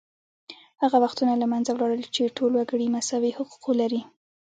هغه 0.83 0.97
وختونه 1.03 1.33
له 1.41 1.45
منځه 1.53 1.71
لاړل 1.79 2.03
چې 2.15 2.33
ټول 2.37 2.51
وګړي 2.55 2.87
مساوي 2.95 3.31
حقوق 3.37 3.65
لري 3.81 4.01